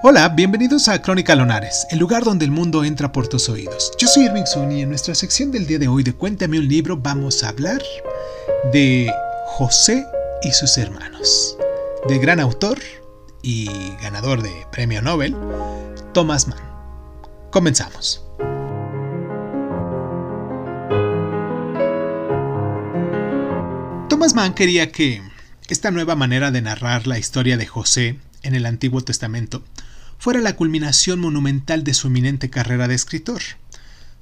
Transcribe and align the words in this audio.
Hola, 0.00 0.28
bienvenidos 0.28 0.86
a 0.86 1.02
Crónica 1.02 1.34
Lonares, 1.34 1.84
el 1.90 1.98
lugar 1.98 2.22
donde 2.22 2.44
el 2.44 2.52
mundo 2.52 2.84
entra 2.84 3.10
por 3.10 3.26
tus 3.26 3.48
oídos. 3.48 3.90
Yo 3.98 4.06
soy 4.06 4.26
Irving 4.26 4.44
Sun 4.44 4.70
y 4.70 4.82
en 4.82 4.90
nuestra 4.90 5.12
sección 5.12 5.50
del 5.50 5.66
día 5.66 5.80
de 5.80 5.88
hoy 5.88 6.04
de 6.04 6.12
Cuéntame 6.12 6.60
un 6.60 6.68
libro 6.68 6.96
vamos 6.96 7.42
a 7.42 7.48
hablar 7.48 7.82
de 8.72 9.12
José 9.46 10.06
y 10.44 10.52
sus 10.52 10.78
hermanos, 10.78 11.58
del 12.06 12.20
gran 12.20 12.38
autor 12.38 12.78
y 13.42 13.68
ganador 14.00 14.40
de 14.40 14.52
premio 14.70 15.02
Nobel, 15.02 15.34
Thomas 16.14 16.46
Mann. 16.46 16.62
Comenzamos. 17.50 18.24
Thomas 24.08 24.32
Mann 24.36 24.54
quería 24.54 24.92
que 24.92 25.22
esta 25.68 25.90
nueva 25.90 26.14
manera 26.14 26.52
de 26.52 26.62
narrar 26.62 27.08
la 27.08 27.18
historia 27.18 27.56
de 27.56 27.66
José 27.66 28.20
en 28.44 28.54
el 28.54 28.64
Antiguo 28.64 29.00
Testamento 29.00 29.64
fuera 30.18 30.40
la 30.40 30.56
culminación 30.56 31.20
monumental 31.20 31.84
de 31.84 31.94
su 31.94 32.08
eminente 32.08 32.50
carrera 32.50 32.88
de 32.88 32.94
escritor. 32.94 33.40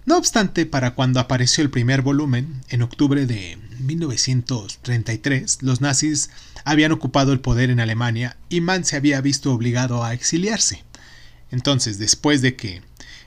No 0.04 0.16
obstante, 0.16 0.66
para 0.66 0.94
cuando 0.94 1.18
apareció 1.18 1.64
el 1.64 1.70
primer 1.70 2.02
volumen, 2.02 2.62
en 2.68 2.82
octubre 2.82 3.26
de 3.26 3.58
1933, 3.80 5.62
los 5.62 5.80
nazis 5.80 6.30
habían 6.64 6.92
ocupado 6.92 7.32
el 7.32 7.40
poder 7.40 7.70
en 7.70 7.80
Alemania 7.80 8.36
y 8.48 8.60
Mann 8.60 8.84
se 8.84 8.96
había 8.96 9.20
visto 9.20 9.52
obligado 9.52 10.04
a 10.04 10.14
exiliarse. 10.14 10.84
Entonces, 11.50 11.98
después 11.98 12.40
de 12.40 12.54
que 12.54 12.82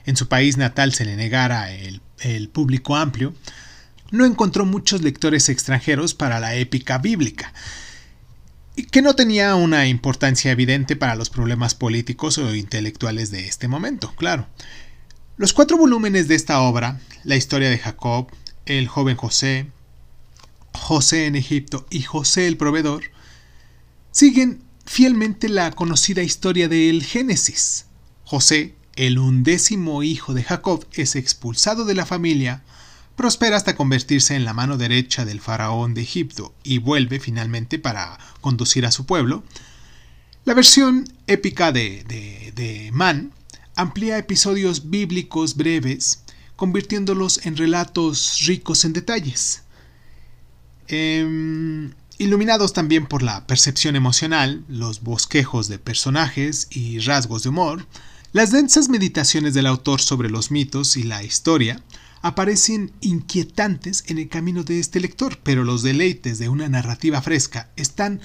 en 0.06 0.16
su 0.16 0.28
país 0.28 0.56
natal 0.56 0.94
se 0.94 1.04
le 1.04 1.16
negara 1.16 1.70
el, 1.70 2.00
el 2.20 2.48
público 2.48 2.96
amplio, 2.96 3.34
no 4.10 4.24
encontró 4.24 4.64
muchos 4.64 5.02
lectores 5.02 5.48
extranjeros 5.48 6.14
para 6.14 6.40
la 6.40 6.54
épica 6.54 6.98
bíblica, 6.98 7.52
que 8.82 9.02
no 9.02 9.14
tenía 9.14 9.54
una 9.54 9.86
importancia 9.86 10.52
evidente 10.52 10.96
para 10.96 11.14
los 11.14 11.30
problemas 11.30 11.74
políticos 11.74 12.38
o 12.38 12.54
intelectuales 12.54 13.30
de 13.30 13.46
este 13.46 13.68
momento, 13.68 14.12
claro. 14.16 14.46
Los 15.36 15.52
cuatro 15.52 15.76
volúmenes 15.76 16.28
de 16.28 16.34
esta 16.34 16.60
obra, 16.60 17.00
la 17.24 17.36
historia 17.36 17.70
de 17.70 17.78
Jacob, 17.78 18.28
el 18.66 18.88
joven 18.88 19.16
José, 19.16 19.66
José 20.72 21.26
en 21.26 21.36
Egipto 21.36 21.86
y 21.90 22.02
José 22.02 22.46
el 22.46 22.56
proveedor, 22.56 23.04
siguen 24.12 24.62
fielmente 24.84 25.48
la 25.48 25.70
conocida 25.70 26.22
historia 26.22 26.68
del 26.68 27.02
Génesis. 27.02 27.86
José, 28.24 28.74
el 28.96 29.18
undécimo 29.18 30.02
hijo 30.02 30.34
de 30.34 30.42
Jacob, 30.42 30.86
es 30.92 31.16
expulsado 31.16 31.84
de 31.84 31.94
la 31.94 32.06
familia 32.06 32.62
prospera 33.20 33.58
hasta 33.58 33.76
convertirse 33.76 34.34
en 34.34 34.46
la 34.46 34.54
mano 34.54 34.78
derecha 34.78 35.26
del 35.26 35.42
faraón 35.42 35.92
de 35.92 36.00
Egipto 36.00 36.54
y 36.62 36.78
vuelve 36.78 37.20
finalmente 37.20 37.78
para 37.78 38.18
conducir 38.40 38.86
a 38.86 38.90
su 38.90 39.04
pueblo, 39.04 39.44
la 40.46 40.54
versión 40.54 41.06
épica 41.26 41.70
de, 41.70 42.02
de, 42.56 42.90
Mann 42.94 43.34
amplía 43.76 44.16
episodios 44.16 44.88
bíblicos 44.88 45.54
breves, 45.54 46.22
convirtiéndolos 46.56 47.44
en 47.44 47.58
relatos 47.58 48.38
ricos 48.46 48.86
en 48.86 48.94
detalles. 48.94 49.64
Em, 50.88 51.92
iluminados 52.16 52.72
también 52.72 53.04
por 53.04 53.22
la 53.22 53.46
percepción 53.46 53.96
emocional, 53.96 54.64
los 54.66 55.02
bosquejos 55.02 55.68
de 55.68 55.78
personajes 55.78 56.68
y 56.70 57.00
rasgos 57.00 57.42
de 57.42 57.50
humor, 57.50 57.86
las 58.32 58.50
densas 58.50 58.88
meditaciones 58.88 59.52
del 59.52 59.66
autor 59.66 60.00
sobre 60.00 60.30
los 60.30 60.50
mitos 60.50 60.96
y 60.96 61.02
la 61.02 61.22
historia 61.22 61.82
aparecen 62.22 62.92
inquietantes 63.00 64.04
en 64.06 64.18
el 64.18 64.28
camino 64.28 64.62
de 64.62 64.80
este 64.80 65.00
lector, 65.00 65.38
pero 65.42 65.64
los 65.64 65.82
deleites 65.82 66.38
de 66.38 66.48
una 66.48 66.68
narrativa 66.68 67.22
fresca 67.22 67.70
están 67.76 68.20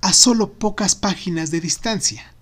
a 0.00 0.12
solo 0.12 0.52
pocas 0.52 0.94
páginas 0.94 1.50
de 1.50 1.60
distancia. 1.60 2.34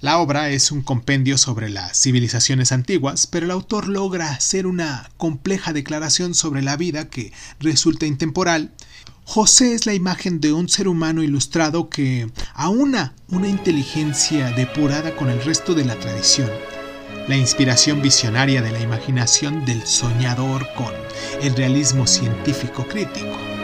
La 0.00 0.18
obra 0.18 0.50
es 0.50 0.72
un 0.72 0.82
compendio 0.82 1.38
sobre 1.38 1.70
las 1.70 2.00
civilizaciones 2.00 2.70
antiguas, 2.70 3.26
pero 3.26 3.46
el 3.46 3.50
autor 3.50 3.88
logra 3.88 4.30
hacer 4.30 4.66
una 4.66 5.10
compleja 5.16 5.72
declaración 5.72 6.34
sobre 6.34 6.62
la 6.62 6.76
vida 6.76 7.08
que 7.08 7.32
resulta 7.60 8.06
intemporal. 8.06 8.74
José 9.24 9.74
es 9.74 9.86
la 9.86 9.94
imagen 9.94 10.40
de 10.40 10.52
un 10.52 10.68
ser 10.68 10.86
humano 10.86 11.22
ilustrado 11.22 11.88
que 11.88 12.30
aúna 12.54 13.14
una 13.28 13.48
inteligencia 13.48 14.50
depurada 14.52 15.16
con 15.16 15.30
el 15.30 15.42
resto 15.42 15.74
de 15.74 15.86
la 15.86 15.98
tradición 15.98 16.50
la 17.28 17.36
inspiración 17.36 18.02
visionaria 18.02 18.62
de 18.62 18.72
la 18.72 18.80
imaginación 18.80 19.64
del 19.64 19.86
soñador 19.86 20.66
con 20.74 20.94
el 21.42 21.56
realismo 21.56 22.06
científico 22.06 22.86
crítico. 22.86 23.55